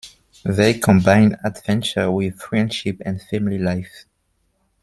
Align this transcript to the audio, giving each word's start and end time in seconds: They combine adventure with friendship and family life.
They 0.45 0.79
combine 0.79 1.37
adventure 1.43 2.09
with 2.09 2.41
friendship 2.41 2.97
and 3.05 3.21
family 3.21 3.59
life. 3.59 4.07